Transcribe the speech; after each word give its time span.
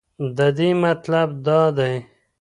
ددې 0.37 0.69
مطلب 0.83 1.29
دا 1.45 1.61
دی. 1.77 1.95